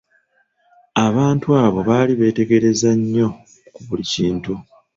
[1.05, 3.27] Abantu abo baali beetegereza nnyo
[3.73, 4.53] ku buli kintu.